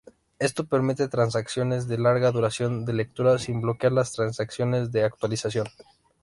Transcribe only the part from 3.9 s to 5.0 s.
las transacciones